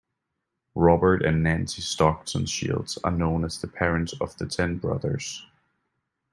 [0.73, 5.45] Robert and Nancy Stockton Shields are known as the Parents of the Ten Brothers.